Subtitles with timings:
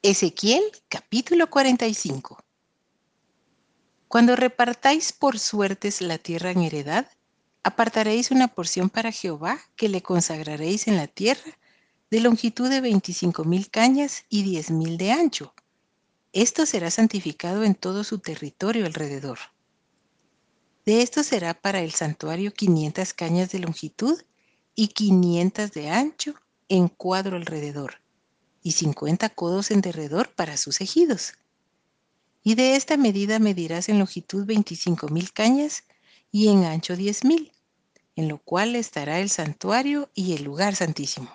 [0.00, 2.38] Ezequiel capítulo 45
[4.06, 7.08] Cuando repartáis por suertes la tierra en heredad,
[7.64, 11.58] apartaréis una porción para Jehová que le consagraréis en la tierra
[12.12, 15.52] de longitud de veinticinco mil cañas y diez mil de ancho.
[16.32, 19.40] Esto será santificado en todo su territorio alrededor.
[20.86, 24.22] De esto será para el santuario quinientas cañas de longitud
[24.76, 26.34] y quinientas de ancho
[26.68, 27.96] en cuadro alrededor
[28.62, 31.34] y 50 codos en derredor para sus ejidos.
[32.42, 35.84] Y de esta medida medirás en longitud 25 mil cañas
[36.30, 37.52] y en ancho 10 mil,
[38.16, 41.30] en lo cual estará el santuario y el lugar santísimo.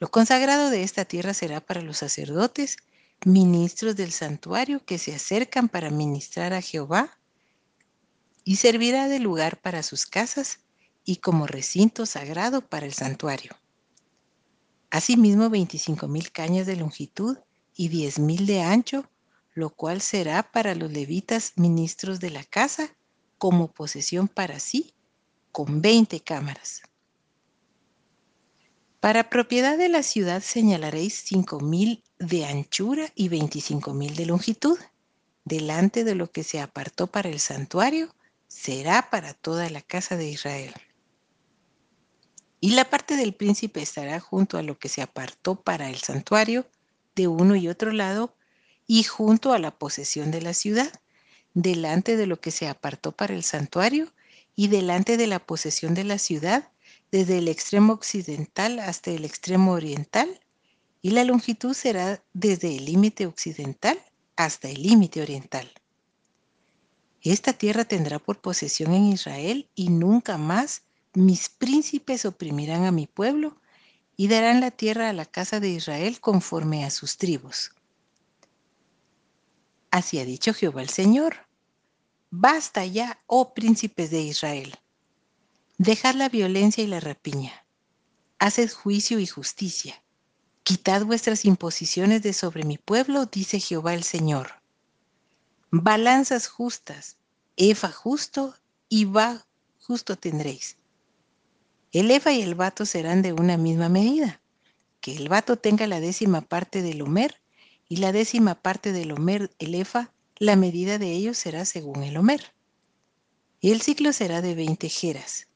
[0.00, 2.76] Lo consagrado de esta tierra será para los sacerdotes,
[3.24, 7.18] ministros del santuario que se acercan para ministrar a Jehová,
[8.44, 10.60] y servirá de lugar para sus casas
[11.04, 13.56] y como recinto sagrado para el santuario.
[14.94, 17.36] Asimismo, 25 mil cañas de longitud
[17.74, 19.10] y 10 mil de ancho,
[19.52, 22.94] lo cual será para los levitas ministros de la casa
[23.36, 24.94] como posesión para sí,
[25.50, 26.82] con 20 cámaras.
[29.00, 34.78] Para propiedad de la ciudad señalaréis cinco mil de anchura y 25 mil de longitud.
[35.44, 38.14] Delante de lo que se apartó para el santuario,
[38.46, 40.72] será para toda la casa de Israel.
[42.64, 46.66] Y la parte del príncipe estará junto a lo que se apartó para el santuario
[47.14, 48.34] de uno y otro lado
[48.86, 50.90] y junto a la posesión de la ciudad,
[51.52, 54.14] delante de lo que se apartó para el santuario
[54.56, 56.72] y delante de la posesión de la ciudad,
[57.12, 60.40] desde el extremo occidental hasta el extremo oriental,
[61.02, 64.00] y la longitud será desde el límite occidental
[64.36, 65.70] hasta el límite oriental.
[67.20, 70.84] Esta tierra tendrá por posesión en Israel y nunca más
[71.14, 73.56] mis príncipes oprimirán a mi pueblo
[74.16, 77.72] y darán la tierra a la casa de Israel conforme a sus tribus.
[79.90, 81.46] Así ha dicho Jehová el Señor.
[82.30, 84.74] Basta ya, oh príncipes de Israel.
[85.78, 87.64] Dejad la violencia y la rapiña.
[88.40, 90.02] Haced juicio y justicia.
[90.64, 94.62] Quitad vuestras imposiciones de sobre mi pueblo, dice Jehová el Señor.
[95.70, 97.18] Balanzas justas,
[97.56, 98.56] efa justo
[98.88, 99.46] y va
[99.78, 100.76] justo tendréis
[101.94, 104.40] el efa y el vato serán de una misma medida.
[105.00, 107.40] Que el vato tenga la décima parte del homer
[107.88, 112.16] y la décima parte del homer el efa, la medida de ellos será según el
[112.16, 112.52] homer.
[113.60, 115.46] Y el ciclo será de 20 jeras.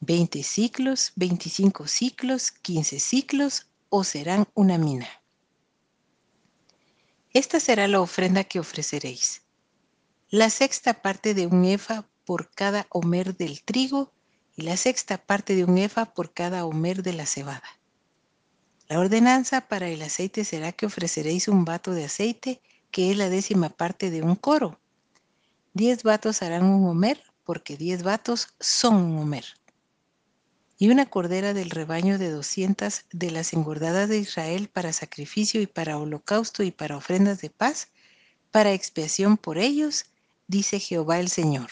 [0.00, 5.08] 20 ciclos, 25 ciclos, 15 ciclos o serán una mina.
[7.34, 9.42] Esta será la ofrenda que ofreceréis.
[10.30, 14.12] La sexta parte de un efa por cada homer del trigo
[14.58, 17.62] y la sexta parte de un efa por cada homer de la cebada.
[18.88, 22.60] La ordenanza para el aceite será que ofreceréis un vato de aceite,
[22.90, 24.80] que es la décima parte de un coro.
[25.74, 29.44] Diez vatos harán un homer, porque diez vatos son un homer.
[30.76, 35.68] Y una cordera del rebaño de doscientas de las engordadas de Israel para sacrificio y
[35.68, 37.88] para holocausto y para ofrendas de paz,
[38.50, 40.06] para expiación por ellos,
[40.48, 41.70] dice Jehová el Señor.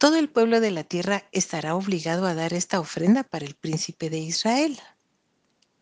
[0.00, 4.08] Todo el pueblo de la tierra estará obligado a dar esta ofrenda para el príncipe
[4.08, 4.80] de Israel.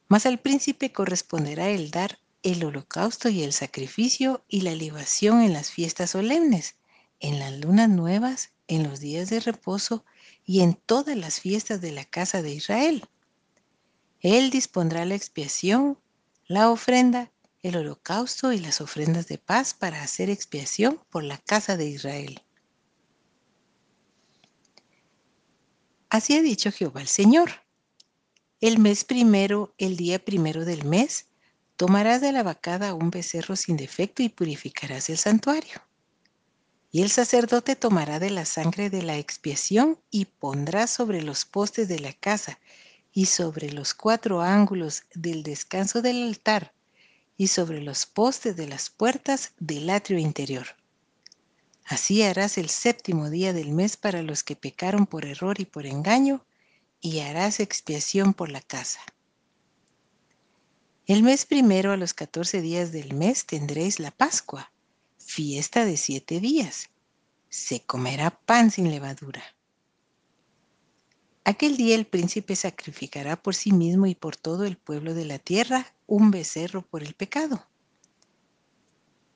[0.08, 5.52] Mas al príncipe corresponderá el dar el holocausto y el sacrificio y la libación en
[5.52, 6.74] las fiestas solemnes,
[7.20, 10.04] en las lunas nuevas, en los días de reposo
[10.44, 13.08] y en todas las fiestas de la casa de Israel.
[14.18, 15.96] Él dispondrá la expiación,
[16.48, 17.30] la ofrenda,
[17.62, 22.42] el holocausto y las ofrendas de paz para hacer expiación por la casa de Israel.
[26.10, 27.50] Así ha dicho Jehová el Señor.
[28.60, 31.26] El mes primero, el día primero del mes,
[31.76, 35.82] tomarás de la vacada un becerro sin defecto y purificarás el santuario.
[36.90, 41.88] Y el sacerdote tomará de la sangre de la expiación y pondrá sobre los postes
[41.88, 42.58] de la casa
[43.12, 46.72] y sobre los cuatro ángulos del descanso del altar
[47.36, 50.66] y sobre los postes de las puertas del atrio interior.
[51.88, 55.86] Así harás el séptimo día del mes para los que pecaron por error y por
[55.86, 56.44] engaño,
[57.00, 59.00] y harás expiación por la casa.
[61.06, 64.70] El mes primero a los catorce días del mes tendréis la Pascua,
[65.16, 66.90] fiesta de siete días.
[67.48, 69.42] Se comerá pan sin levadura.
[71.44, 75.38] Aquel día el príncipe sacrificará por sí mismo y por todo el pueblo de la
[75.38, 77.66] tierra un becerro por el pecado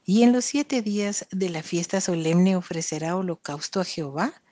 [0.05, 4.43] y en los siete días de la fiesta solemne ofrecerá holocausto a Jehová,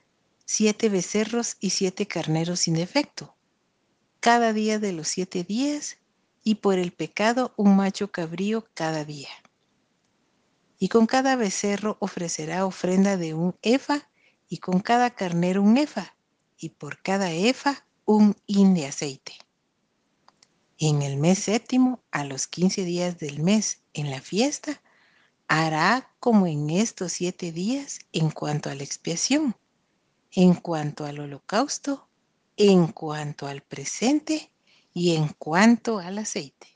[0.44, 3.36] siete becerros y siete carneros sin defecto.
[4.20, 5.98] Cada día de los siete días
[6.42, 9.28] y por el pecado un macho cabrío cada día.
[10.78, 14.08] Y con cada becerro ofrecerá ofrenda de un efa,
[14.48, 16.16] y con cada carnero un efa,
[16.56, 19.34] y por cada efa un hin de aceite.
[20.78, 24.82] En el mes séptimo, a los quince días del mes, en la fiesta,
[25.50, 29.56] hará como en estos siete días en cuanto a la expiación,
[30.30, 32.08] en cuanto al holocausto,
[32.56, 34.52] en cuanto al presente
[34.94, 36.68] y en cuanto al aceite.